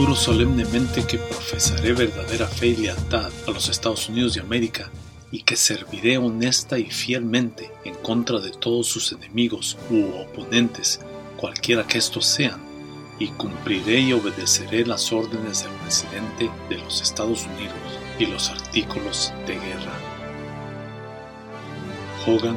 Juro 0.00 0.16
solemnemente 0.16 1.06
que 1.06 1.18
profesaré 1.18 1.92
verdadera 1.92 2.46
fe 2.46 2.68
y 2.68 2.76
lealtad 2.76 3.30
a 3.46 3.50
los 3.50 3.68
Estados 3.68 4.08
Unidos 4.08 4.32
de 4.32 4.40
América 4.40 4.90
y 5.30 5.42
que 5.42 5.56
serviré 5.56 6.16
honesta 6.16 6.78
y 6.78 6.86
fielmente 6.86 7.70
en 7.84 7.96
contra 7.96 8.38
de 8.38 8.50
todos 8.50 8.86
sus 8.86 9.12
enemigos 9.12 9.76
u 9.90 10.06
oponentes, 10.16 11.00
cualquiera 11.36 11.86
que 11.86 11.98
estos 11.98 12.24
sean, 12.24 12.62
y 13.18 13.28
cumpliré 13.28 14.00
y 14.00 14.14
obedeceré 14.14 14.86
las 14.86 15.12
órdenes 15.12 15.64
del 15.64 15.72
presidente 15.82 16.50
de 16.70 16.78
los 16.78 17.02
Estados 17.02 17.44
Unidos 17.44 17.76
y 18.18 18.24
los 18.24 18.48
artículos 18.48 19.34
de 19.46 19.56
guerra. 19.56 19.92
Hogan, 22.26 22.56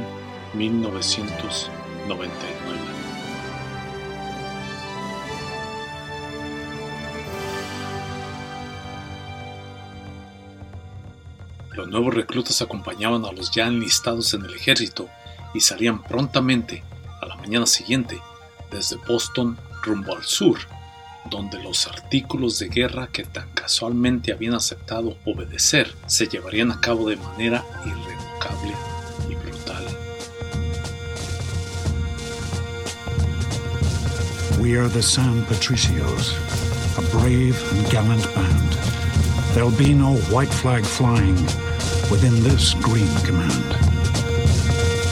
1999 0.53 2.92
Los 11.73 11.87
nuevos 11.87 12.13
reclutas 12.13 12.61
acompañaban 12.61 13.25
a 13.25 13.31
los 13.31 13.49
ya 13.51 13.65
enlistados 13.65 14.33
en 14.35 14.45
el 14.45 14.53
ejército 14.53 15.09
y 15.53 15.61
salían 15.61 16.03
prontamente, 16.03 16.83
a 17.21 17.25
la 17.25 17.35
mañana 17.35 17.65
siguiente, 17.65 18.21
desde 18.69 18.97
Boston 19.07 19.57
rumbo 19.81 20.15
al 20.15 20.23
sur, 20.23 20.59
donde 21.29 21.61
los 21.63 21.87
artículos 21.87 22.59
de 22.59 22.69
guerra 22.69 23.07
que 23.07 23.23
tan 23.23 23.49
casualmente 23.51 24.31
habían 24.31 24.53
aceptado 24.53 25.17
obedecer 25.25 25.93
se 26.05 26.27
llevarían 26.27 26.71
a 26.71 26.79
cabo 26.79 27.09
de 27.09 27.15
manera 27.15 27.65
irrevocable 27.85 28.73
y 29.29 29.35
brutal. 29.35 29.85
We 34.59 34.77
are 34.77 34.89
the 34.89 35.01
San 35.01 35.43
Patricios, 35.45 36.35
a 36.97 37.01
brave 37.17 37.55
and 37.71 37.91
gallant 37.91 38.23
band. 38.35 38.72
There'll 39.53 39.69
be 39.71 39.93
no 39.93 40.15
white 40.33 40.51
flag 40.51 40.83
flying 40.83 41.35
within 42.09 42.41
this 42.41 42.73
green 42.73 43.13
command. 43.17 43.69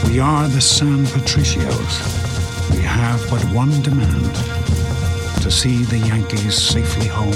We 0.08 0.18
are 0.18 0.48
the 0.48 0.60
San 0.60 1.06
Patricios. 1.06 2.72
We 2.72 2.82
have 2.82 3.24
but 3.30 3.40
one 3.54 3.80
demand 3.82 4.34
to 5.42 5.50
see 5.50 5.84
the 5.84 5.98
Yankees 5.98 6.56
safely 6.56 7.06
home 7.06 7.32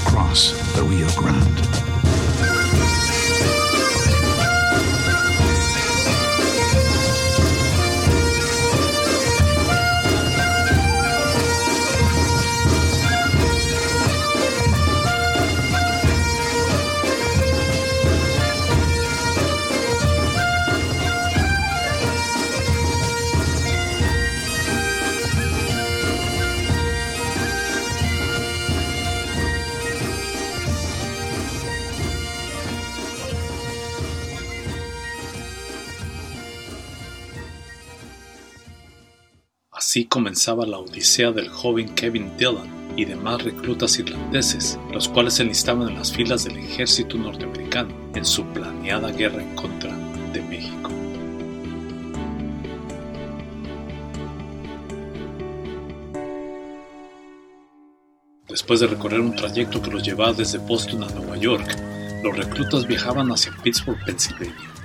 across 0.00 0.52
the 0.74 0.84
Rio 0.84 1.08
Grande. 1.16 1.97
Así 39.88 40.04
comenzaba 40.04 40.66
la 40.66 40.76
odisea 40.76 41.32
del 41.32 41.48
joven 41.48 41.94
Kevin 41.94 42.36
Dillon 42.36 42.68
y 42.94 43.06
demás 43.06 43.42
reclutas 43.42 43.98
irlandeses, 43.98 44.78
los 44.92 45.08
cuales 45.08 45.32
se 45.32 45.44
enlistaban 45.44 45.88
en 45.88 45.94
las 45.94 46.12
filas 46.12 46.44
del 46.44 46.58
ejército 46.58 47.16
norteamericano 47.16 47.88
en 48.14 48.22
su 48.26 48.44
planeada 48.48 49.10
guerra 49.12 49.42
en 49.42 49.54
contra 49.54 49.90
de 50.34 50.42
México. 50.42 50.90
Después 58.46 58.80
de 58.80 58.88
recorrer 58.88 59.20
un 59.20 59.34
trayecto 59.34 59.80
que 59.80 59.90
los 59.90 60.02
llevaba 60.02 60.34
desde 60.34 60.58
Boston 60.58 61.04
a 61.04 61.08
Nueva 61.14 61.38
York, 61.38 61.76
los 62.22 62.36
reclutas 62.36 62.86
viajaban 62.86 63.32
hacia 63.32 63.56
Pittsburgh, 63.62 64.04
Pennsylvania. 64.04 64.77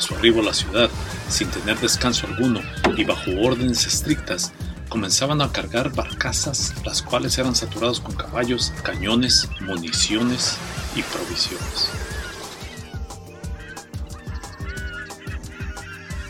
Su 0.00 0.14
arribo 0.14 0.40
a 0.40 0.44
la 0.44 0.54
ciudad, 0.54 0.90
sin 1.28 1.48
tener 1.50 1.78
descanso 1.78 2.26
alguno 2.26 2.60
y 2.96 3.04
bajo 3.04 3.30
órdenes 3.38 3.86
estrictas, 3.86 4.52
comenzaban 4.88 5.42
a 5.42 5.52
cargar 5.52 5.94
barcazas, 5.94 6.74
las 6.84 7.02
cuales 7.02 7.36
eran 7.38 7.54
saturadas 7.54 8.00
con 8.00 8.14
caballos, 8.14 8.72
cañones, 8.82 9.48
municiones 9.60 10.56
y 10.96 11.02
provisiones. 11.02 11.90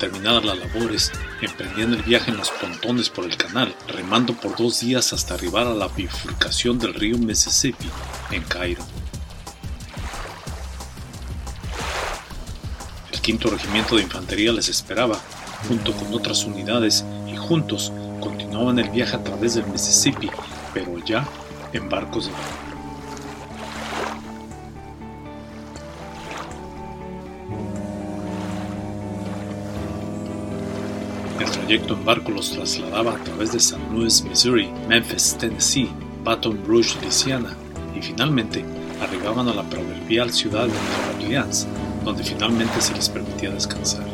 Terminadas 0.00 0.44
las 0.44 0.58
labores, 0.58 1.12
emprendían 1.40 1.94
el 1.94 2.02
viaje 2.02 2.30
en 2.30 2.38
los 2.38 2.50
pontones 2.50 3.08
por 3.08 3.24
el 3.24 3.36
canal, 3.36 3.74
remando 3.86 4.34
por 4.34 4.56
dos 4.56 4.80
días 4.80 5.12
hasta 5.12 5.34
arribar 5.34 5.66
a 5.66 5.74
la 5.74 5.88
bifurcación 5.88 6.78
del 6.78 6.94
río 6.94 7.18
Mississippi, 7.18 7.88
en 8.30 8.42
Cairo. 8.42 8.82
Quinto 13.30 13.48
regimiento 13.48 13.94
de 13.94 14.02
infantería 14.02 14.50
les 14.50 14.68
esperaba, 14.68 15.16
junto 15.68 15.92
con 15.92 16.12
otras 16.12 16.44
unidades, 16.44 17.04
y 17.28 17.36
juntos 17.36 17.92
continuaban 18.18 18.80
el 18.80 18.90
viaje 18.90 19.14
a 19.14 19.22
través 19.22 19.54
del 19.54 19.68
Mississippi, 19.68 20.28
pero 20.74 20.98
ya 21.04 21.24
en 21.72 21.88
barcos 21.88 22.26
de 22.26 22.32
vapor. 22.32 22.46
El 31.38 31.50
trayecto 31.52 31.94
en 31.94 32.04
barco 32.04 32.32
los 32.32 32.50
trasladaba 32.50 33.12
a 33.12 33.22
través 33.22 33.52
de 33.52 33.60
San 33.60 33.94
Luis, 33.94 34.24
Missouri, 34.24 34.72
Memphis, 34.88 35.36
Tennessee, 35.38 35.88
Baton 36.24 36.60
Rouge, 36.66 37.00
Louisiana, 37.00 37.56
y 37.96 38.02
finalmente 38.02 38.64
arribaban 39.00 39.46
a 39.46 39.54
la 39.54 39.62
proverbial 39.62 40.32
ciudad 40.32 40.66
de 40.66 40.72
Nueva 40.72 41.16
Orleans, 41.16 41.68
donde 42.04 42.24
finalmente 42.24 42.80
se 42.80 42.94
les 42.94 43.08
permitía 43.08 43.50
descansar. 43.50 44.04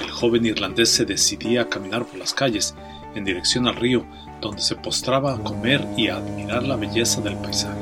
El 0.00 0.10
joven 0.10 0.46
irlandés 0.46 0.90
se 0.90 1.04
decidía 1.04 1.62
a 1.62 1.68
caminar 1.68 2.04
por 2.06 2.18
las 2.18 2.32
calles 2.32 2.74
en 3.14 3.24
dirección 3.24 3.66
al 3.66 3.76
río, 3.76 4.04
donde 4.40 4.62
se 4.62 4.76
postraba 4.76 5.34
a 5.34 5.38
comer 5.38 5.86
y 5.96 6.08
a 6.08 6.16
admirar 6.16 6.62
la 6.62 6.76
belleza 6.76 7.20
del 7.20 7.36
paisaje. 7.36 7.80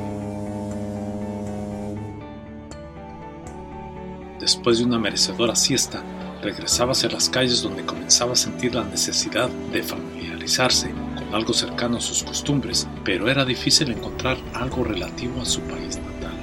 Después 4.39 4.77
de 4.77 4.85
una 4.85 4.99
merecedora 4.99 5.55
siesta, 5.55 6.03
regresaba 6.41 6.91
hacia 6.91 7.09
las 7.09 7.29
calles 7.29 7.61
donde 7.63 7.85
comenzaba 7.85 8.33
a 8.33 8.35
sentir 8.35 8.75
la 8.75 8.83
necesidad 8.83 9.49
de 9.49 9.81
familiarizarse 9.81 10.93
algo 11.31 11.53
cercano 11.53 11.97
a 11.97 12.01
sus 12.01 12.23
costumbres, 12.23 12.87
pero 13.03 13.29
era 13.29 13.45
difícil 13.45 13.91
encontrar 13.91 14.37
algo 14.53 14.83
relativo 14.83 15.41
a 15.41 15.45
su 15.45 15.61
país 15.61 15.97
natal. 15.97 16.33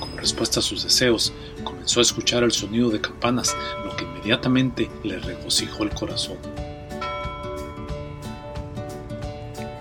Como 0.00 0.16
respuesta 0.16 0.60
a 0.60 0.62
sus 0.62 0.82
deseos, 0.84 1.32
comenzó 1.62 2.00
a 2.00 2.02
escuchar 2.02 2.42
el 2.42 2.52
sonido 2.52 2.90
de 2.90 3.00
campanas, 3.00 3.56
lo 3.84 3.94
que 3.96 4.04
inmediatamente 4.04 4.90
le 5.02 5.18
regocijó 5.18 5.84
el 5.84 5.90
corazón. 5.90 6.38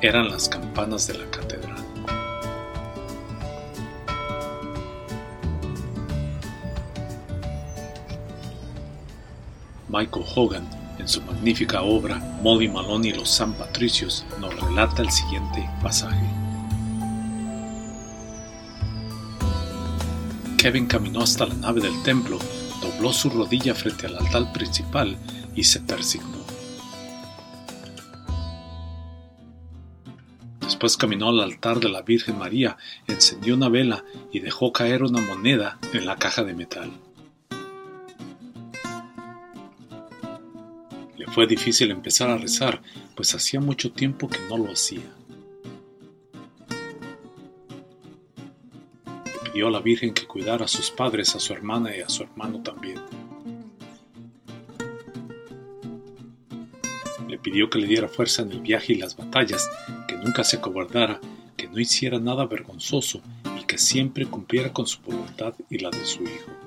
Eran 0.01 0.29
las 0.29 0.49
campanas 0.49 1.07
de 1.07 1.13
la 1.13 1.25
catedral. 1.25 1.42
Michael 9.93 10.25
Hogan, 10.33 10.67
en 10.97 11.07
su 11.07 11.21
magnífica 11.21 11.83
obra 11.83 12.17
Molly 12.41 12.67
Malone 12.67 13.09
y 13.09 13.13
los 13.13 13.29
San 13.29 13.53
Patricios, 13.53 14.25
nos 14.41 14.59
relata 14.59 15.03
el 15.03 15.11
siguiente 15.11 15.69
pasaje. 15.83 16.25
Kevin 20.57 20.87
caminó 20.87 21.21
hasta 21.21 21.45
la 21.45 21.53
nave 21.53 21.81
del 21.81 22.01
templo, 22.01 22.39
dobló 22.81 23.13
su 23.13 23.29
rodilla 23.29 23.75
frente 23.75 24.07
al 24.07 24.17
altar 24.17 24.51
principal 24.51 25.15
y 25.55 25.63
se 25.63 25.79
persignó. 25.81 26.43
Después 30.61 30.97
caminó 30.97 31.29
al 31.29 31.39
altar 31.39 31.79
de 31.79 31.89
la 31.89 32.01
Virgen 32.01 32.39
María, 32.39 32.77
encendió 33.07 33.53
una 33.53 33.69
vela 33.69 34.03
y 34.31 34.39
dejó 34.39 34.73
caer 34.73 35.03
una 35.03 35.21
moneda 35.21 35.77
en 35.93 36.07
la 36.07 36.15
caja 36.15 36.43
de 36.43 36.55
metal. 36.55 36.91
Fue 41.33 41.47
difícil 41.47 41.89
empezar 41.89 42.29
a 42.29 42.37
rezar, 42.37 42.79
pues 43.15 43.33
hacía 43.33 43.59
mucho 43.59 43.91
tiempo 43.91 44.29
que 44.29 44.37
no 44.47 44.55
lo 44.55 44.71
hacía. 44.71 45.11
Le 49.25 49.49
pidió 49.49 49.67
a 49.67 49.71
la 49.71 49.79
Virgen 49.79 50.13
que 50.13 50.27
cuidara 50.27 50.65
a 50.65 50.67
sus 50.67 50.91
padres, 50.91 51.35
a 51.35 51.39
su 51.39 51.51
hermana 51.51 51.97
y 51.97 52.01
a 52.01 52.09
su 52.09 52.21
hermano 52.21 52.61
también. 52.61 53.01
Le 57.27 57.39
pidió 57.39 57.67
que 57.67 57.79
le 57.79 57.87
diera 57.87 58.07
fuerza 58.07 58.43
en 58.43 58.51
el 58.51 58.59
viaje 58.59 58.93
y 58.93 58.97
las 58.97 59.17
batallas, 59.17 59.67
que 60.07 60.15
nunca 60.17 60.43
se 60.43 60.57
acobardara, 60.57 61.19
que 61.57 61.67
no 61.67 61.79
hiciera 61.79 62.19
nada 62.19 62.45
vergonzoso 62.45 63.23
y 63.59 63.63
que 63.63 63.79
siempre 63.79 64.27
cumpliera 64.27 64.71
con 64.71 64.85
su 64.85 65.01
voluntad 65.01 65.55
y 65.67 65.79
la 65.79 65.89
de 65.89 66.05
su 66.05 66.21
hijo. 66.21 66.62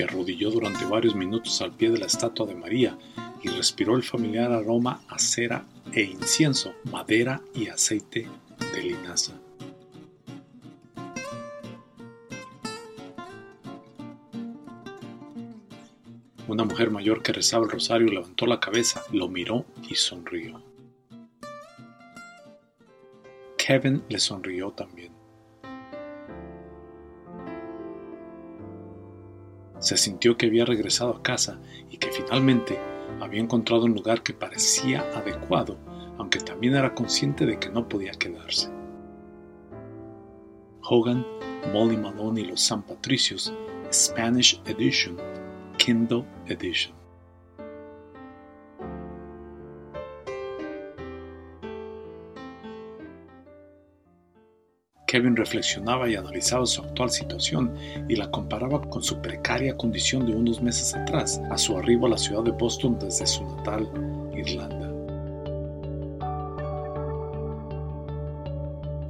Se 0.00 0.04
arrodilló 0.04 0.50
durante 0.50 0.86
varios 0.86 1.14
minutos 1.14 1.60
al 1.60 1.72
pie 1.72 1.90
de 1.90 1.98
la 1.98 2.06
estatua 2.06 2.46
de 2.46 2.54
María 2.54 2.96
y 3.42 3.48
respiró 3.48 3.96
el 3.96 4.02
familiar 4.02 4.50
aroma 4.50 5.02
a 5.08 5.18
cera 5.18 5.66
e 5.92 6.00
incienso, 6.00 6.72
madera 6.90 7.42
y 7.54 7.68
aceite 7.68 8.26
de 8.72 8.82
linaza. 8.82 9.38
Una 16.48 16.64
mujer 16.64 16.90
mayor 16.90 17.22
que 17.22 17.34
rezaba 17.34 17.66
el 17.66 17.70
rosario 17.70 18.08
levantó 18.08 18.46
la 18.46 18.58
cabeza, 18.58 19.02
lo 19.12 19.28
miró 19.28 19.66
y 19.86 19.96
sonrió. 19.96 20.62
Kevin 23.58 24.02
le 24.08 24.18
sonrió 24.18 24.70
también. 24.70 25.19
Se 29.90 29.96
sintió 29.96 30.36
que 30.36 30.46
había 30.46 30.64
regresado 30.64 31.10
a 31.10 31.20
casa 31.20 31.58
y 31.90 31.96
que 31.96 32.12
finalmente 32.12 32.78
había 33.20 33.40
encontrado 33.40 33.86
un 33.86 33.92
lugar 33.92 34.22
que 34.22 34.32
parecía 34.32 35.00
adecuado, 35.16 35.78
aunque 36.16 36.38
también 36.38 36.76
era 36.76 36.94
consciente 36.94 37.44
de 37.44 37.58
que 37.58 37.70
no 37.70 37.88
podía 37.88 38.12
quedarse. 38.12 38.70
Hogan, 40.82 41.26
Molly 41.72 41.96
Malone 41.96 42.42
y 42.42 42.44
los 42.44 42.60
San 42.60 42.82
Patricios, 42.82 43.52
Spanish 43.92 44.62
Edition, 44.64 45.16
Kindle 45.76 46.24
Edition. 46.46 46.99
Kevin 55.10 55.34
reflexionaba 55.34 56.08
y 56.08 56.14
analizaba 56.14 56.64
su 56.66 56.82
actual 56.82 57.10
situación 57.10 57.74
y 58.08 58.14
la 58.14 58.30
comparaba 58.30 58.80
con 58.80 59.02
su 59.02 59.20
precaria 59.20 59.76
condición 59.76 60.24
de 60.24 60.36
unos 60.36 60.62
meses 60.62 60.94
atrás, 60.94 61.42
a 61.50 61.58
su 61.58 61.76
arribo 61.76 62.06
a 62.06 62.10
la 62.10 62.16
ciudad 62.16 62.44
de 62.44 62.52
Boston 62.52 62.96
desde 63.00 63.26
su 63.26 63.42
natal 63.56 63.90
Irlanda. 64.32 64.88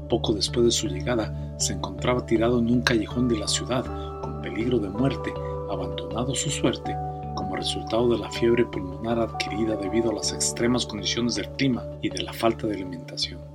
Poco 0.08 0.32
después 0.32 0.64
de 0.64 0.73
su 0.73 0.88
llegada, 0.88 1.55
se 1.58 1.75
encontraba 1.75 2.25
tirado 2.25 2.61
en 2.61 2.70
un 2.70 2.81
callejón 2.81 3.29
de 3.29 3.37
la 3.37 3.47
ciudad, 3.47 3.85
con 4.23 4.41
peligro 4.41 4.79
de 4.79 4.88
muerte, 4.88 5.35
abandonado 5.70 6.35
su 6.35 6.49
suerte, 6.49 6.97
como 7.35 7.56
resultado 7.56 8.08
de 8.08 8.19
la 8.20 8.31
fiebre 8.31 8.64
pulmonar 8.64 9.19
adquirida 9.19 9.76
debido 9.76 10.12
a 10.12 10.14
las 10.14 10.32
extremas 10.32 10.87
condiciones 10.87 11.35
del 11.35 11.50
clima 11.50 11.85
y 12.00 12.08
de 12.08 12.23
la 12.23 12.32
falta 12.32 12.67
de 12.67 12.73
alimentación. 12.73 13.50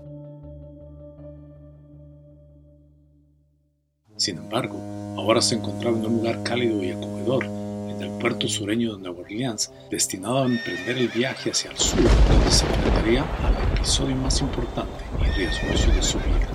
Sin 4.18 4.38
embargo, 4.38 4.80
ahora 5.18 5.42
se 5.42 5.56
encontraba 5.56 5.98
en 5.98 6.06
un 6.06 6.14
lugar 6.14 6.42
cálido 6.44 6.82
y 6.82 6.92
acogedor, 6.92 7.44
en 7.44 8.02
el 8.02 8.10
puerto 8.12 8.48
sureño 8.48 8.96
de 8.96 9.02
Nueva 9.02 9.20
Orleans, 9.20 9.74
destinado 9.92 10.44
a 10.44 10.46
emprender 10.46 10.98
el 10.98 11.10
viaje 11.10 11.52
hacia 11.52 11.72
el 11.72 11.78
sur, 11.78 12.00
donde 12.02 12.50
se 12.50 12.66
enfrentaría 12.66 13.26
al 13.44 13.78
episodio 13.78 14.16
más 14.16 14.40
importante 14.40 15.04
y 15.20 15.26
riesgoso 15.38 15.92
de 15.92 16.02
su 16.02 16.18
vida. 16.20 16.48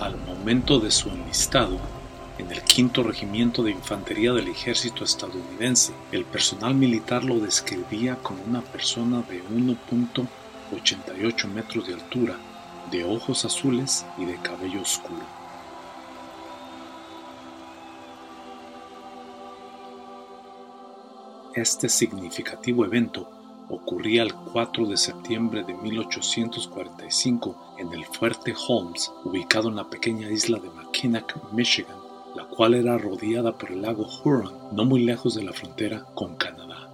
Al 0.00 0.16
momento 0.16 0.80
de 0.80 0.90
su 0.90 1.10
enlistado, 1.10 1.78
en 2.38 2.50
el 2.50 2.62
quinto 2.62 3.02
regimiento 3.02 3.62
de 3.62 3.72
infantería 3.72 4.32
del 4.32 4.48
ejército 4.48 5.04
estadounidense. 5.04 5.92
El 6.12 6.24
personal 6.24 6.74
militar 6.74 7.24
lo 7.24 7.40
describía 7.40 8.16
como 8.16 8.42
una 8.44 8.62
persona 8.62 9.20
de 9.22 9.42
1.88 9.44 11.48
metros 11.48 11.86
de 11.86 11.94
altura, 11.94 12.36
de 12.90 13.04
ojos 13.04 13.44
azules 13.44 14.06
y 14.16 14.24
de 14.24 14.36
cabello 14.36 14.80
oscuro. 14.80 15.36
Este 21.54 21.88
significativo 21.88 22.84
evento 22.84 23.28
ocurría 23.68 24.22
el 24.22 24.32
4 24.32 24.86
de 24.86 24.96
septiembre 24.96 25.64
de 25.64 25.74
1845 25.74 27.74
en 27.78 27.92
el 27.92 28.04
fuerte 28.06 28.54
Holmes, 28.68 29.12
ubicado 29.24 29.68
en 29.68 29.76
la 29.76 29.90
pequeña 29.90 30.30
isla 30.30 30.58
de 30.58 30.70
Mackinac, 30.70 31.36
Michigan, 31.52 31.97
la 32.34 32.44
cual 32.44 32.74
era 32.74 32.98
rodeada 32.98 33.56
por 33.56 33.70
el 33.70 33.82
lago 33.82 34.06
Huron, 34.24 34.52
no 34.72 34.84
muy 34.84 35.04
lejos 35.04 35.34
de 35.34 35.44
la 35.44 35.52
frontera 35.52 36.04
con 36.14 36.36
Canadá. 36.36 36.88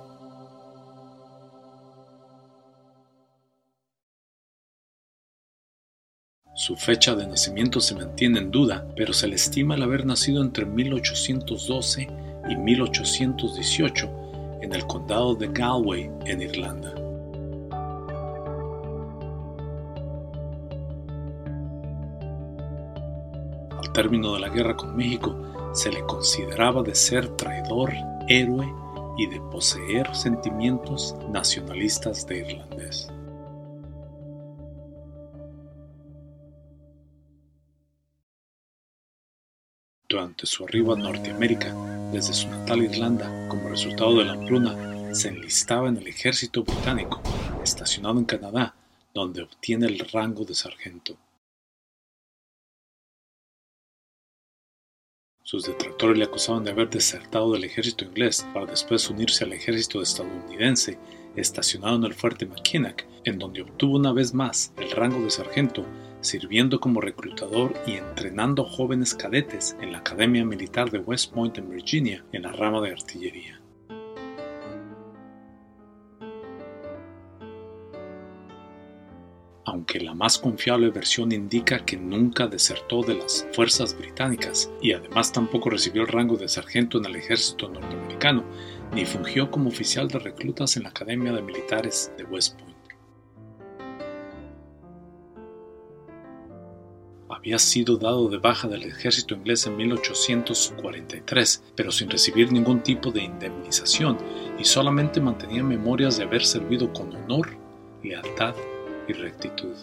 Su 6.57 6.77
fecha 6.77 7.15
de 7.15 7.27
nacimiento 7.27 7.81
se 7.81 7.95
mantiene 7.95 8.39
en 8.39 8.51
duda, 8.51 8.87
pero 8.97 9.13
se 9.13 9.27
le 9.27 9.35
estima 9.35 9.75
el 9.75 9.83
haber 9.83 10.07
nacido 10.07 10.41
entre 10.41 10.65
1812 10.65 12.09
y 12.49 12.57
1818 12.57 14.11
en 14.63 14.73
el 14.73 14.87
condado 14.87 15.35
de 15.35 15.49
Galway, 15.49 16.11
en 16.25 16.41
Irlanda. 16.41 17.04
Término 23.95 24.35
de 24.35 24.41
la 24.41 24.51
guerra 24.51 24.77
con 24.77 24.95
México, 24.95 25.35
se 25.73 25.91
le 25.91 26.05
consideraba 26.05 26.83
de 26.83 26.95
ser 26.95 27.29
traidor, 27.37 27.95
héroe 28.29 28.71
y 29.17 29.27
de 29.29 29.41
poseer 29.41 30.15
sentimientos 30.15 31.17
nacionalistas 31.31 32.27
de 32.27 32.39
irlandés. 32.39 33.09
Durante 40.07 40.47
su 40.47 40.65
arribo 40.65 40.93
a 40.93 40.99
Norteamérica, 40.99 41.75
desde 42.13 42.35
su 42.35 42.49
natal 42.49 42.83
Irlanda, 42.83 43.49
como 43.49 43.69
resultado 43.69 44.19
de 44.19 44.25
la 44.25 44.35
hambruna, 44.35 45.15
se 45.15 45.29
enlistaba 45.29 45.89
en 45.89 45.97
el 45.97 46.07
ejército 46.07 46.63
británico, 46.63 47.21
estacionado 47.63 48.19
en 48.19 48.25
Canadá, 48.25 48.75
donde 49.15 49.43
obtiene 49.43 49.87
el 49.87 49.99
rango 50.01 50.45
de 50.45 50.55
sargento. 50.55 51.17
Sus 55.47 55.67
detractores 55.67 56.17
le 56.17 56.25
acusaban 56.25 56.65
de 56.65 56.71
haber 56.71 56.89
desertado 56.89 57.53
del 57.53 57.65
ejército 57.65 58.07
inglés 58.07 58.47
para 58.55 58.65
después 58.65 59.11
unirse 59.11 59.45
al 59.45 59.53
ejército 59.53 60.01
estadounidense, 60.01 60.99
estacionado 61.37 61.97
en 61.97 62.05
el 62.05 62.15
fuerte 62.15 62.47
Mackinac, 62.47 63.07
en 63.25 63.39
donde 63.39 63.61
obtuvo 63.61 63.99
una 63.99 64.15
vez 64.15 64.33
más 64.33 64.73
el 64.79 64.91
rango 64.91 65.23
de 65.23 65.31
sargento 65.31 65.85
sirviendo 66.23 66.81
como 66.81 67.03
reclutador 67.03 67.75
y 67.87 67.93
entrenando 67.93 68.65
jóvenes 68.65 69.15
cadetes 69.15 69.77
en 69.83 69.93
la 69.93 69.99
Academia 69.99 70.47
Militar 70.47 70.91
de 70.91 71.01
West 71.01 71.35
Point 71.35 71.59
en 71.59 71.69
Virginia 71.69 72.25
en 72.33 72.45
la 72.45 72.53
rama 72.53 72.81
de 72.81 72.93
artillería. 72.93 73.61
Aunque 79.67 79.99
la 80.01 80.15
más 80.15 80.39
confiable 80.39 80.91
versión 80.91 81.33
indica 81.33 81.85
que 81.87 81.97
nunca 81.97 82.47
desertó 82.47 83.03
de 83.03 83.15
las 83.15 83.47
fuerzas 83.53 83.97
británicas 83.97 84.71
y 84.83 84.93
además 84.93 85.33
tampoco 85.33 85.71
recibió 85.71 86.03
el 86.03 86.09
rango 86.09 86.37
de 86.37 86.49
sargento 86.49 86.99
en 86.99 87.07
el 87.07 87.17
ejército 87.17 87.69
norteamericano, 87.69 88.45
ni 88.95 89.07
fungió 89.07 89.51
como 89.51 89.71
oficial 89.71 90.09
de 90.09 90.19
reclutas 90.19 90.77
en 90.77 90.83
la 90.83 90.91
Academia 90.91 91.33
de 91.33 91.43
Militares 91.43 92.13
de 92.19 92.25
West 92.25 92.59
Point. 92.59 92.75
había 97.45 97.59
sido 97.59 97.99
dado 97.99 98.31
de 98.31 98.39
baja 98.39 98.69
del 98.69 98.85
ejército 98.85 99.35
inglés 99.35 99.67
en 99.67 99.77
1843, 99.77 101.63
pero 101.77 101.93
sin 101.93 102.09
recibir 102.09 102.51
ningún 102.51 102.83
tipo 102.83 103.11
de 103.11 103.23
indemnización 103.23 104.17
y 104.59 104.65
solamente 104.65 105.21
mantenía 105.21 105.63
memorias 105.63 106.17
de 106.17 106.25
haber 106.25 106.43
servido 106.43 106.91
con 106.95 107.15
honor, 107.15 107.51
lealtad 108.03 108.55
y 109.09 109.13
rectitud. 109.13 109.75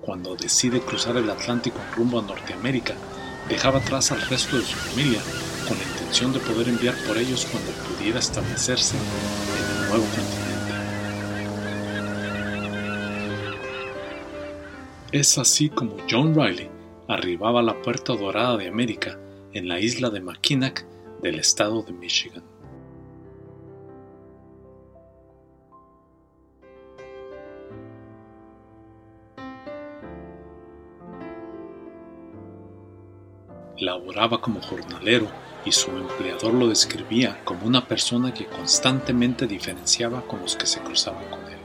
Cuando 0.00 0.36
decide 0.36 0.80
cruzar 0.80 1.16
el 1.16 1.30
Atlántico 1.30 1.78
en 1.78 1.96
rumbo 1.96 2.18
a 2.18 2.22
Norteamérica, 2.22 2.94
dejaba 3.48 3.78
atrás 3.78 4.12
al 4.12 4.20
resto 4.22 4.58
de 4.58 4.62
su 4.62 4.76
familia 4.76 5.20
con 5.66 5.78
la 5.78 5.84
intención 5.84 6.32
de 6.32 6.40
poder 6.40 6.68
enviar 6.68 6.94
por 7.06 7.16
ellos 7.16 7.46
cuando 7.50 7.70
pudiera 7.88 8.18
establecerse 8.18 8.96
en 8.96 9.82
el 9.82 9.88
nuevo 9.88 10.04
continente. 10.04 10.44
Es 15.12 15.38
así 15.38 15.70
como 15.70 15.96
John 16.10 16.34
Riley 16.34 16.68
arribaba 17.08 17.60
a 17.60 17.62
la 17.62 17.80
Puerta 17.80 18.14
Dorada 18.14 18.56
de 18.56 18.68
América 18.68 19.18
en 19.52 19.68
la 19.68 19.80
isla 19.80 20.10
de 20.10 20.20
Mackinac 20.20 20.84
del 21.22 21.38
estado 21.38 21.82
de 21.82 21.92
Michigan. 21.92 22.42
Laboraba 33.78 34.40
como 34.40 34.60
jornalero 34.62 35.26
y 35.64 35.72
su 35.72 35.90
empleador 35.90 36.54
lo 36.54 36.68
describía 36.68 37.42
como 37.44 37.66
una 37.66 37.86
persona 37.86 38.32
que 38.32 38.46
constantemente 38.46 39.46
diferenciaba 39.46 40.22
con 40.22 40.40
los 40.40 40.56
que 40.56 40.66
se 40.66 40.80
cruzaban 40.80 41.28
con 41.28 41.40
él. 41.46 41.58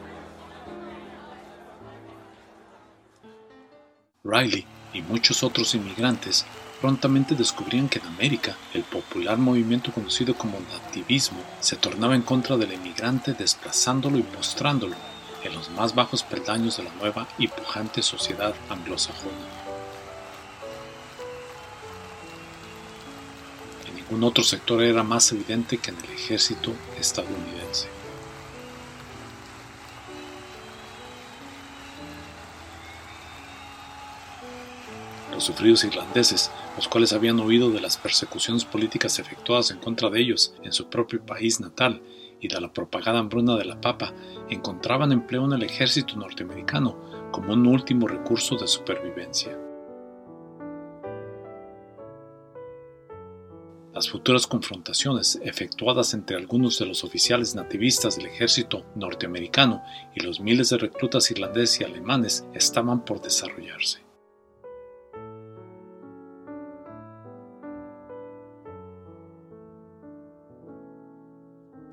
Riley 4.23 4.65
y 4.93 5.01
muchos 5.01 5.43
otros 5.43 5.75
inmigrantes 5.75 6.45
prontamente 6.81 7.35
descubrían 7.35 7.89
que 7.89 7.99
en 7.99 8.07
América 8.07 8.55
el 8.73 8.83
popular 8.83 9.37
movimiento 9.37 9.91
conocido 9.91 10.35
como 10.35 10.59
nativismo 10.59 11.39
se 11.59 11.75
tornaba 11.75 12.15
en 12.15 12.21
contra 12.21 12.57
del 12.57 12.71
emigrante 12.71 13.33
desplazándolo 13.33 14.17
y 14.17 14.23
postrándolo 14.23 14.95
en 15.43 15.53
los 15.53 15.69
más 15.71 15.95
bajos 15.95 16.23
peldaños 16.23 16.77
de 16.77 16.83
la 16.83 16.93
nueva 16.95 17.27
y 17.37 17.47
pujante 17.47 18.01
sociedad 18.01 18.53
anglosajona. 18.69 19.33
En 23.87 23.95
ningún 23.95 24.23
otro 24.23 24.43
sector 24.43 24.81
era 24.81 25.03
más 25.03 25.31
evidente 25.31 25.77
que 25.77 25.91
en 25.91 25.97
el 25.97 26.11
ejército 26.11 26.73
estadounidense. 26.99 27.99
los 35.39 35.45
sufridos 35.45 35.85
irlandeses, 35.85 36.51
los 36.79 36.87
cuales 36.87 37.11
habían 37.11 37.41
oído 37.41 37.71
de 37.71 37.81
las 37.81 37.97
persecuciones 37.97 38.63
políticas 38.63 39.19
efectuadas 39.19 39.69
en 39.69 39.79
contra 39.79 40.09
de 40.09 40.21
ellos 40.21 40.55
en 40.63 40.71
su 40.71 40.89
propio 40.89 41.21
país 41.25 41.59
natal 41.59 42.01
y 42.39 42.47
de 42.47 42.61
la 42.61 42.71
propagada 42.71 43.19
hambruna 43.19 43.57
de 43.57 43.65
la 43.65 43.81
papa, 43.81 44.13
encontraban 44.49 45.11
empleo 45.11 45.43
en 45.43 45.51
el 45.51 45.63
ejército 45.63 46.15
norteamericano 46.15 46.97
como 47.33 47.51
un 47.51 47.67
último 47.67 48.07
recurso 48.07 48.55
de 48.55 48.65
supervivencia. 48.65 49.59
Las 53.93 54.09
futuras 54.09 54.47
confrontaciones 54.47 55.37
efectuadas 55.43 56.13
entre 56.13 56.37
algunos 56.37 56.79
de 56.79 56.85
los 56.85 57.03
oficiales 57.03 57.55
nativistas 57.55 58.15
del 58.15 58.27
ejército 58.27 58.85
norteamericano 58.95 59.83
y 60.15 60.21
los 60.21 60.39
miles 60.39 60.69
de 60.69 60.77
reclutas 60.77 61.29
irlandeses 61.29 61.81
y 61.81 61.83
alemanes 61.83 62.45
estaban 62.53 63.03
por 63.03 63.19
desarrollarse. 63.19 64.08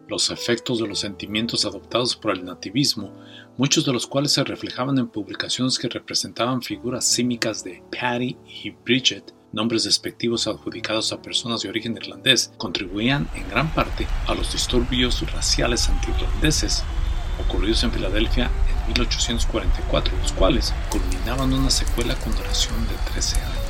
Los 0.09 0.31
efectos 0.31 0.79
de 0.79 0.87
los 0.87 1.01
sentimientos 1.01 1.65
adoptados 1.65 2.17
por 2.17 2.33
el 2.33 2.45
nativismo, 2.45 3.13
muchos 3.57 3.85
de 3.85 3.93
los 3.93 4.07
cuales 4.07 4.33
se 4.33 4.45
reflejaban 4.45 4.99
en 4.99 5.09
publicaciones 5.09 5.79
que 5.79 5.89
representaban 5.89 6.63
figuras 6.63 7.05
símicas 7.05 7.65
de 7.65 7.83
Patty 7.91 8.37
y 8.47 8.71
Bridget, 8.71 9.35
nombres 9.53 9.85
despectivos 9.85 10.47
adjudicados 10.47 11.13
a 11.13 11.23
personas 11.23 11.63
de 11.63 11.69
origen 11.69 11.97
irlandés, 11.97 12.53
contribuían 12.59 13.29
en 13.35 13.49
gran 13.49 13.73
parte 13.75 14.07
a 14.27 14.35
los 14.35 14.53
disturbios 14.53 15.21
raciales 15.33 15.89
anti-irlandeses 15.89 16.85
ocurridos 17.41 17.83
en 17.85 17.93
Filadelfia 17.93 18.51
en 18.69 18.89
1844, 18.89 20.17
los 20.19 20.33
cuales 20.33 20.75
culminaban 20.91 21.53
una 21.53 21.71
secuela 21.71 22.15
con 22.17 22.35
duración 22.35 22.77
de 22.89 22.95
13 23.13 23.37
años. 23.41 23.66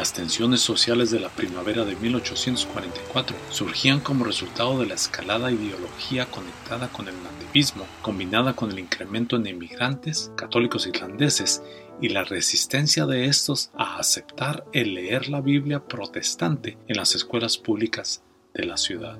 Las 0.00 0.14
tensiones 0.14 0.62
sociales 0.62 1.10
de 1.10 1.20
la 1.20 1.28
primavera 1.28 1.84
de 1.84 1.94
1844 1.94 3.36
surgían 3.50 4.00
como 4.00 4.24
resultado 4.24 4.80
de 4.80 4.86
la 4.86 4.94
escalada 4.94 5.52
ideología 5.52 6.24
conectada 6.24 6.88
con 6.88 7.06
el 7.06 7.22
nativismo, 7.22 7.84
combinada 8.00 8.56
con 8.56 8.70
el 8.70 8.78
incremento 8.78 9.36
en 9.36 9.46
inmigrantes 9.46 10.32
católicos 10.38 10.86
irlandeses 10.86 11.62
y 12.00 12.08
la 12.08 12.24
resistencia 12.24 13.04
de 13.04 13.26
estos 13.26 13.72
a 13.76 13.98
aceptar 13.98 14.64
el 14.72 14.94
leer 14.94 15.28
la 15.28 15.42
Biblia 15.42 15.86
protestante 15.86 16.78
en 16.88 16.96
las 16.96 17.14
escuelas 17.14 17.58
públicas 17.58 18.22
de 18.54 18.64
la 18.64 18.78
ciudad. 18.78 19.18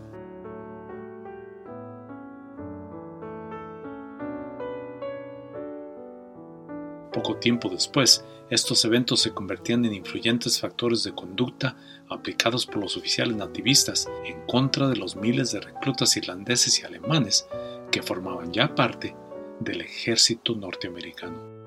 Tiempo 7.41 7.69
después, 7.69 8.25
estos 8.51 8.85
eventos 8.85 9.21
se 9.21 9.33
convertían 9.33 9.85
en 9.85 9.95
influyentes 9.95 10.61
factores 10.61 11.03
de 11.05 11.13
conducta 11.13 11.77
aplicados 12.09 12.67
por 12.67 12.79
los 12.79 12.97
oficiales 12.97 13.37
nativistas 13.37 14.09
en 14.25 14.41
contra 14.47 14.89
de 14.89 14.97
los 14.97 15.17
miles 15.17 15.53
de 15.53 15.61
reclutas 15.61 16.17
irlandeses 16.17 16.81
y 16.81 16.85
alemanes 16.85 17.49
que 17.91 18.03
formaban 18.03 18.53
ya 18.53 18.75
parte 18.75 19.15
del 19.61 19.81
ejército 19.83 20.55
norteamericano. 20.55 21.60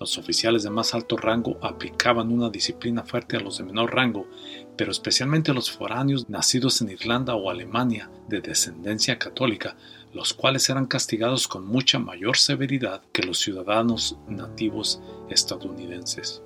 Los 0.00 0.16
oficiales 0.16 0.62
de 0.62 0.70
más 0.70 0.94
alto 0.94 1.18
rango 1.18 1.58
aplicaban 1.60 2.32
una 2.32 2.48
disciplina 2.48 3.02
fuerte 3.02 3.36
a 3.36 3.40
los 3.40 3.58
de 3.58 3.64
menor 3.64 3.94
rango, 3.94 4.26
pero 4.74 4.92
especialmente 4.92 5.50
a 5.50 5.54
los 5.54 5.70
foráneos 5.70 6.30
nacidos 6.30 6.80
en 6.80 6.88
Irlanda 6.88 7.34
o 7.34 7.50
Alemania 7.50 8.10
de 8.26 8.40
descendencia 8.40 9.18
católica, 9.18 9.76
los 10.14 10.32
cuales 10.32 10.70
eran 10.70 10.86
castigados 10.86 11.46
con 11.46 11.66
mucha 11.66 11.98
mayor 11.98 12.38
severidad 12.38 13.02
que 13.12 13.24
los 13.24 13.40
ciudadanos 13.40 14.16
nativos 14.26 15.02
estadounidenses. 15.28 16.42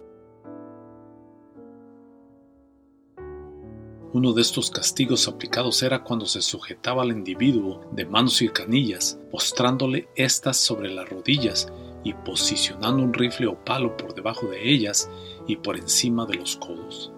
Uno 4.13 4.33
de 4.33 4.43
estos 4.43 4.69
castigos 4.69 5.29
aplicados 5.29 5.81
era 5.85 6.03
cuando 6.03 6.27
se 6.27 6.43
sujetaba 6.43 7.03
al 7.03 7.11
individuo 7.11 7.89
de 7.93 8.05
manos 8.05 8.43
y 8.43 8.49
canillas, 8.49 9.17
postrándole 9.31 10.09
éstas 10.17 10.57
sobre 10.57 10.93
las 10.93 11.09
rodillas 11.09 11.69
y 12.05 12.13
posicionando 12.13 13.03
un 13.03 13.13
rifle 13.13 13.47
o 13.49 13.65
palo 13.65 13.97
por 13.97 14.15
debajo 14.15 14.47
de 14.47 14.71
ellas 14.71 15.11
y 15.47 15.57
por 15.57 15.77
encima 15.77 16.27
de 16.27 16.35
los 16.35 16.57
codos. 16.57 17.13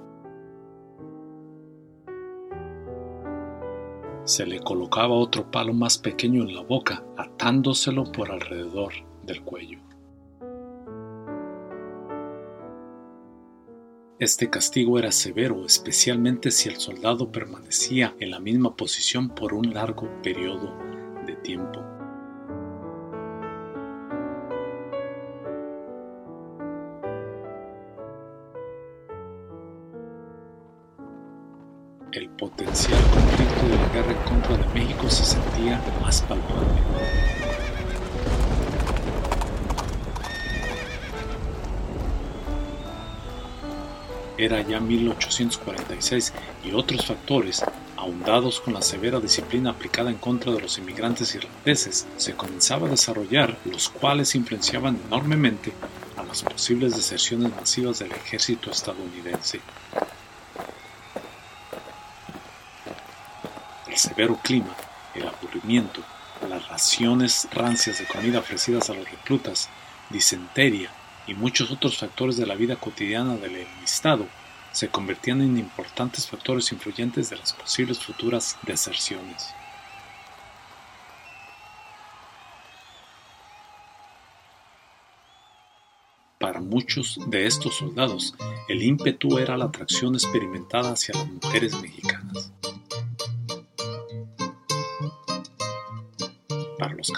Se 4.25 4.47
le 4.47 4.61
colocaba 4.61 5.14
otro 5.14 5.50
palo 5.50 5.73
más 5.73 5.99
pequeño 5.99 6.43
en 6.43 6.55
la 6.55 6.62
boca, 6.62 7.05
atándoselo 7.16 8.11
por 8.11 8.33
alrededor 8.33 8.93
del 9.25 9.43
cuello. 9.43 9.78
Este 14.19 14.49
castigo 14.49 14.99
era 14.99 15.12
severo, 15.12 15.66
especialmente 15.66 16.50
si 16.50 16.71
el 16.71 16.76
soldado 16.76 17.31
permanecía 17.31 18.16
en 18.19 18.31
la 18.31 18.40
misma 18.40 18.75
posición 18.75 19.28
por 19.28 19.52
un 19.52 19.75
largo 19.75 20.09
periodo 20.23 20.75
de 21.26 21.37
tiempo. 21.37 21.96
Potencial 32.56 32.98
conflicto 33.10 33.68
de 33.68 33.76
la 33.76 33.88
guerra 33.92 34.12
en 34.12 34.28
contra 34.28 34.56
de 34.56 34.66
México 34.72 35.10
se 35.10 35.25
sentía 35.25 35.78
más 36.00 36.22
palpable. 36.22 36.80
Era 44.38 44.62
ya 44.62 44.80
1846 44.80 46.32
y 46.64 46.72
otros 46.72 47.04
factores, 47.04 47.62
ahondados 47.96 48.60
con 48.60 48.72
la 48.72 48.80
severa 48.80 49.20
disciplina 49.20 49.70
aplicada 49.70 50.10
en 50.10 50.16
contra 50.16 50.52
de 50.52 50.60
los 50.60 50.78
inmigrantes 50.78 51.34
irlandeses, 51.34 52.06
se 52.16 52.36
comenzaba 52.36 52.86
a 52.86 52.90
desarrollar, 52.90 53.58
los 53.66 53.90
cuales 53.90 54.34
influenciaban 54.34 54.98
enormemente 55.08 55.72
a 56.16 56.22
las 56.22 56.42
posibles 56.42 56.96
deserciones 56.96 57.54
masivas 57.54 57.98
del 57.98 58.12
ejército 58.12 58.70
estadounidense. 58.70 59.60
El 63.97 64.00
severo 64.00 64.38
clima, 64.43 64.76
el 65.15 65.26
aburrimiento, 65.26 66.03
las 66.47 66.69
raciones 66.69 67.49
rancias 67.50 67.99
de 67.99 68.05
comida 68.05 68.41
ofrecidas 68.41 68.91
a 68.91 68.93
los 68.93 69.11
reclutas, 69.11 69.71
disenteria, 70.11 70.91
y 71.26 71.33
muchos 71.33 71.71
otros 71.71 71.97
factores 71.97 72.37
de 72.37 72.45
la 72.45 72.57
vida 72.57 72.76
cotidiana 72.76 73.37
del 73.37 73.57
enlistado 73.57 74.26
se 74.71 74.88
convertían 74.88 75.41
en 75.41 75.57
importantes 75.57 76.29
factores 76.29 76.71
influyentes 76.73 77.31
de 77.31 77.37
las 77.37 77.55
posibles 77.55 77.99
futuras 77.99 78.59
deserciones. 78.67 79.47
Para 86.38 86.61
muchos 86.61 87.19
de 87.29 87.47
estos 87.47 87.76
soldados, 87.76 88.35
el 88.69 88.83
ímpetu 88.83 89.38
era 89.38 89.57
la 89.57 89.65
atracción 89.65 90.15
experimentada 90.15 90.93
hacia 90.93 91.15
las 91.15 91.29
mujeres 91.29 91.81
mexicanas. 91.81 92.53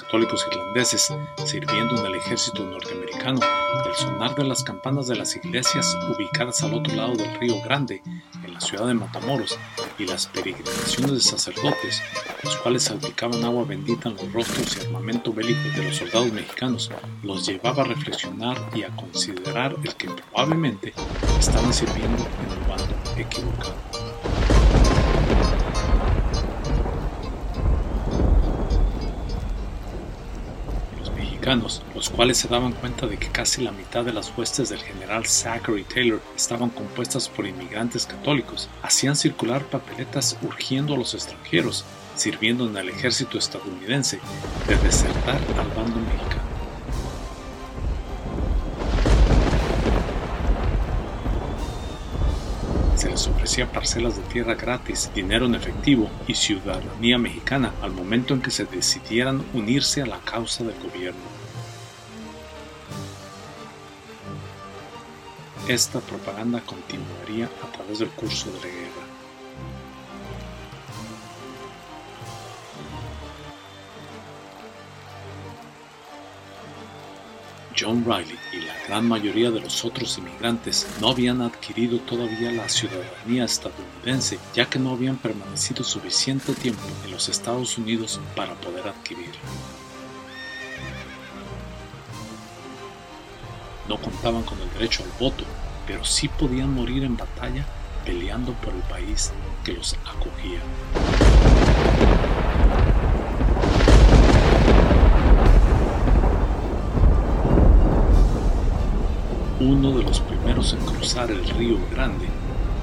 Católicos 0.08 0.46
irlandeses 0.50 1.12
sirviendo 1.44 2.00
en 2.00 2.06
el 2.06 2.14
ejército 2.14 2.64
norteamericano, 2.64 3.40
el 3.84 3.94
sonar 3.94 4.34
de 4.34 4.44
las 4.44 4.64
campanas 4.64 5.06
de 5.06 5.16
las 5.16 5.36
iglesias 5.36 5.94
ubicadas 6.08 6.62
al 6.62 6.72
otro 6.72 6.94
lado 6.94 7.14
del 7.14 7.38
río 7.38 7.60
Grande, 7.62 8.00
en 8.42 8.54
la 8.54 8.58
ciudad 8.58 8.86
de 8.86 8.94
Matamoros, 8.94 9.58
y 9.98 10.06
las 10.06 10.26
peregrinaciones 10.28 11.12
de 11.12 11.20
sacerdotes, 11.20 12.02
los 12.42 12.56
cuales 12.56 12.84
salpicaban 12.84 13.44
agua 13.44 13.66
bendita 13.66 14.08
en 14.08 14.16
los 14.16 14.32
rostros 14.32 14.78
y 14.78 14.86
armamento 14.86 15.30
bélico 15.30 15.68
de 15.76 15.84
los 15.84 15.96
soldados 15.96 16.32
mexicanos, 16.32 16.90
los 17.22 17.46
llevaba 17.46 17.82
a 17.82 17.86
reflexionar 17.86 18.56
y 18.74 18.84
a 18.84 18.96
considerar 18.96 19.76
el 19.84 19.94
que 19.94 20.08
probablemente 20.08 20.94
estaban 21.38 21.74
sirviendo 21.74 22.26
en 22.46 22.50
el 22.50 22.66
bando 22.66 22.96
equivocado. 23.14 23.97
Los 31.56 32.10
cuales 32.10 32.36
se 32.36 32.48
daban 32.48 32.72
cuenta 32.72 33.06
de 33.06 33.16
que 33.16 33.28
casi 33.28 33.62
la 33.62 33.72
mitad 33.72 34.04
de 34.04 34.12
las 34.12 34.36
huestes 34.36 34.68
del 34.68 34.80
general 34.80 35.24
Zachary 35.24 35.84
Taylor 35.84 36.20
estaban 36.36 36.68
compuestas 36.68 37.26
por 37.30 37.46
inmigrantes 37.46 38.04
católicos, 38.04 38.68
hacían 38.82 39.16
circular 39.16 39.64
papeletas 39.64 40.36
urgiendo 40.42 40.92
a 40.92 40.98
los 40.98 41.14
extranjeros, 41.14 41.86
sirviendo 42.16 42.68
en 42.68 42.76
el 42.76 42.90
ejército 42.90 43.38
estadounidense, 43.38 44.20
de 44.66 44.76
desertar 44.76 45.40
al 45.56 45.68
bando 45.68 45.98
mexicano. 46.00 46.48
se 52.94 53.08
les 53.08 53.28
ofrecía 53.28 53.70
parcelas 53.70 54.16
de 54.16 54.22
tierra 54.24 54.56
gratis, 54.56 55.10
dinero 55.14 55.46
en 55.46 55.54
efectivo 55.54 56.10
y 56.26 56.34
ciudadanía 56.34 57.16
mexicana 57.16 57.72
al 57.80 57.92
momento 57.92 58.34
en 58.34 58.42
que 58.42 58.50
se 58.50 58.64
decidieran 58.64 59.44
unirse 59.54 60.02
a 60.02 60.06
la 60.06 60.18
causa 60.18 60.64
del 60.64 60.74
gobierno. 60.80 61.37
Esta 65.68 66.00
propaganda 66.00 66.62
continuaría 66.62 67.44
a 67.62 67.70
través 67.70 67.98
del 67.98 68.08
curso 68.08 68.50
de 68.52 68.58
la 68.58 68.66
guerra. 68.68 69.02
John 77.78 78.02
Riley 78.02 78.38
y 78.54 78.64
la 78.64 78.74
gran 78.88 79.06
mayoría 79.06 79.50
de 79.50 79.60
los 79.60 79.84
otros 79.84 80.16
inmigrantes 80.16 80.86
no 81.02 81.10
habían 81.10 81.42
adquirido 81.42 81.98
todavía 82.00 82.50
la 82.50 82.66
ciudadanía 82.70 83.44
estadounidense, 83.44 84.38
ya 84.54 84.70
que 84.70 84.78
no 84.78 84.92
habían 84.92 85.18
permanecido 85.18 85.84
suficiente 85.84 86.54
tiempo 86.54 86.88
en 87.04 87.10
los 87.10 87.28
Estados 87.28 87.76
Unidos 87.76 88.18
para 88.34 88.54
poder 88.54 88.88
adquirirla. 88.88 89.38
No 93.88 93.96
contaban 93.96 94.42
con 94.42 94.60
el 94.60 94.70
derecho 94.74 95.02
al 95.02 95.10
voto, 95.18 95.44
pero 95.86 96.04
sí 96.04 96.28
podían 96.28 96.74
morir 96.74 97.04
en 97.04 97.16
batalla 97.16 97.64
peleando 98.04 98.52
por 98.52 98.74
el 98.74 98.82
país 98.82 99.32
que 99.64 99.72
los 99.72 99.94
acogía. 100.04 100.60
Uno 109.60 109.92
de 109.96 110.02
los 110.04 110.20
primeros 110.20 110.74
en 110.74 110.80
cruzar 110.80 111.30
el 111.30 111.48
río 111.48 111.78
Grande, 111.90 112.26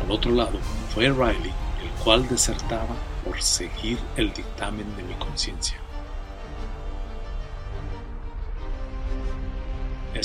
al 0.04 0.12
otro 0.12 0.32
lado, 0.32 0.58
fue 0.94 1.10
Riley, 1.10 1.54
el 1.84 2.04
cual 2.04 2.28
desertaba 2.28 2.96
por 3.24 3.40
seguir 3.42 4.00
el 4.18 4.34
dictamen 4.34 4.96
de 4.98 5.04
mi 5.04 5.14
conciencia. 5.16 5.85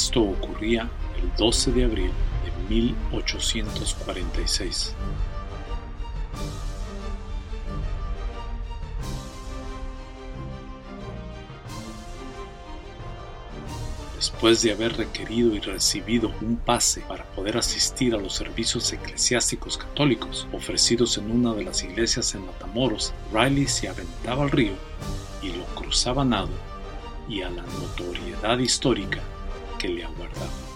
Esto 0.03 0.23
ocurría 0.23 0.89
el 1.21 1.31
12 1.37 1.73
de 1.73 1.85
abril 1.85 2.11
de 2.43 2.51
1846. 2.75 4.95
Después 14.17 14.63
de 14.63 14.73
haber 14.73 14.97
requerido 14.97 15.55
y 15.55 15.61
recibido 15.61 16.33
un 16.41 16.57
pase 16.57 17.03
para 17.03 17.25
poder 17.33 17.59
asistir 17.59 18.15
a 18.15 18.19
los 18.19 18.35
servicios 18.35 18.91
eclesiásticos 18.95 19.77
católicos 19.77 20.49
ofrecidos 20.55 21.19
en 21.19 21.31
una 21.31 21.53
de 21.53 21.65
las 21.65 21.85
iglesias 21.85 22.35
en 22.35 22.47
Matamoros, 22.47 23.13
Riley 23.35 23.69
se 23.69 23.89
aventaba 23.89 24.45
al 24.45 24.51
río 24.51 24.73
y 25.43 25.53
lo 25.53 25.67
cruzaba 25.75 26.25
nado 26.25 26.49
y 27.29 27.43
a 27.43 27.51
la 27.51 27.65
notoriedad 27.65 28.59
histórica 28.59 29.21
que 29.81 29.89
le 29.89 30.05
aguardaba. 30.05 30.70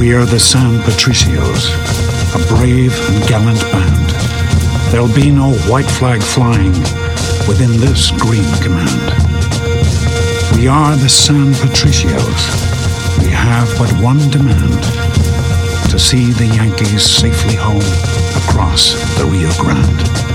We 0.00 0.14
are 0.14 0.24
the 0.24 0.40
San 0.40 0.78
Patricios, 0.78 1.68
a 2.34 2.56
brave 2.56 2.98
and 3.10 3.28
gallant 3.28 3.60
band. 3.70 4.10
There'll 4.90 5.14
be 5.14 5.30
no 5.30 5.52
white 5.68 5.90
flag 5.90 6.22
flying 6.22 6.72
within 7.46 7.78
this 7.78 8.10
green 8.10 8.50
command. 8.62 9.02
We 10.56 10.68
are 10.68 10.96
the 10.96 11.10
San 11.10 11.52
Patricios. 11.52 12.40
We 13.22 13.28
have 13.28 13.68
but 13.76 13.92
one 14.02 14.30
demand 14.30 14.82
to 15.90 15.98
see 15.98 16.32
the 16.32 16.46
Yankees 16.46 17.02
safely 17.02 17.56
home 17.56 17.84
across 18.48 18.94
the 19.18 19.26
Rio 19.26 19.52
Grande. 19.60 20.30